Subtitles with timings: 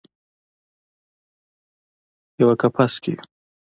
[2.41, 3.21] یوه کپس کې یو